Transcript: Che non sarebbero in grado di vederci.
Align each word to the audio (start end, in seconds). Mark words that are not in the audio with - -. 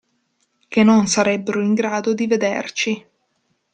Che 0.67 0.81
non 0.83 1.05
sarebbero 1.05 1.61
in 1.61 1.75
grado 1.75 2.15
di 2.15 2.25
vederci. 2.25 3.07